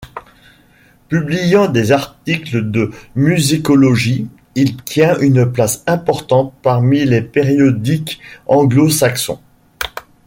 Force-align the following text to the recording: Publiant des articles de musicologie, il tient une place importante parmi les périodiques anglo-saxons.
Publiant 1.09 1.67
des 1.67 1.91
articles 1.91 2.71
de 2.71 2.89
musicologie, 3.15 4.27
il 4.55 4.75
tient 4.83 5.19
une 5.19 5.45
place 5.51 5.83
importante 5.85 6.55
parmi 6.63 7.05
les 7.05 7.21
périodiques 7.21 8.19
anglo-saxons. 8.47 9.39